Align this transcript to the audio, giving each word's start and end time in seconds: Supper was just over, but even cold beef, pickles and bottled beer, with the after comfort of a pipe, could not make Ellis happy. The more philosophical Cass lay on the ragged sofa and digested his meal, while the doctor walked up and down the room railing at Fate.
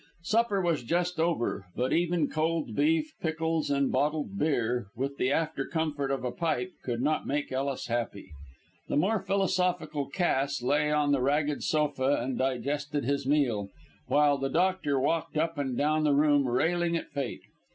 Supper 0.23 0.59
was 0.63 0.81
just 0.81 1.19
over, 1.19 1.67
but 1.75 1.93
even 1.93 2.27
cold 2.27 2.75
beef, 2.75 3.13
pickles 3.21 3.69
and 3.69 3.91
bottled 3.91 4.35
beer, 4.39 4.87
with 4.95 5.17
the 5.17 5.31
after 5.31 5.63
comfort 5.63 6.09
of 6.09 6.23
a 6.23 6.31
pipe, 6.31 6.71
could 6.83 7.03
not 7.03 7.27
make 7.27 7.51
Ellis 7.51 7.85
happy. 7.85 8.31
The 8.87 8.97
more 8.97 9.19
philosophical 9.19 10.07
Cass 10.09 10.63
lay 10.63 10.91
on 10.91 11.11
the 11.11 11.21
ragged 11.21 11.61
sofa 11.61 12.15
and 12.19 12.35
digested 12.35 13.05
his 13.05 13.27
meal, 13.27 13.69
while 14.07 14.39
the 14.39 14.49
doctor 14.49 14.99
walked 14.99 15.37
up 15.37 15.59
and 15.59 15.77
down 15.77 16.03
the 16.03 16.15
room 16.15 16.47
railing 16.47 16.97
at 16.97 17.11
Fate. 17.11 17.43